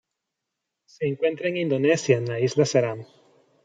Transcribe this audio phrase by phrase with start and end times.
[0.87, 3.05] Se encuentra en Indonesia en la isla Ceram.